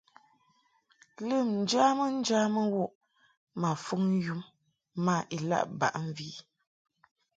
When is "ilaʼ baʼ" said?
5.35-5.95